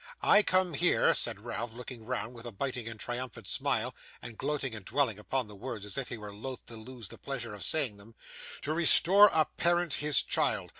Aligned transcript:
I 0.23 0.41
come 0.41 0.73
here,' 0.73 1.13
said 1.13 1.41
Ralph, 1.41 1.73
looking 1.73 2.05
round 2.05 2.33
with 2.33 2.47
a 2.47 2.51
biting 2.51 2.87
and 2.87 2.99
triumphant 2.99 3.45
smile, 3.45 3.93
and 4.19 4.35
gloating 4.35 4.73
and 4.73 4.83
dwelling 4.83 5.19
upon 5.19 5.47
the 5.47 5.55
words 5.55 5.85
as 5.85 5.95
if 5.95 6.09
he 6.09 6.17
were 6.17 6.33
loath 6.33 6.65
to 6.65 6.75
lose 6.75 7.09
the 7.09 7.19
pleasure 7.19 7.53
of 7.53 7.63
saying 7.63 7.97
them, 7.97 8.15
'to 8.61 8.73
restore 8.73 9.29
a 9.31 9.45
parent 9.45 9.93
his 10.01 10.23
child. 10.23 10.69